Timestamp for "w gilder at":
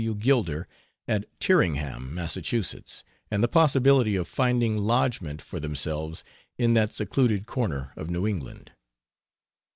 0.01-1.25